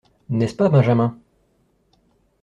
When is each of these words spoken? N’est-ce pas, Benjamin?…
N’est-ce 0.31 0.55
pas, 0.57 0.67
Benjamin?… 0.67 1.15